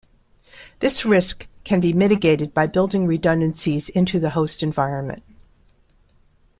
[0.79, 5.21] This risk can be mitigated by building redundancies into the host environment.